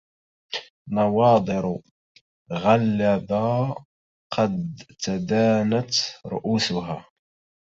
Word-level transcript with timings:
نواضر 0.95 1.65
غلبا 2.63 3.49
قد 4.33 4.75
تدانت 5.03 5.93
رءوسها 6.31 7.05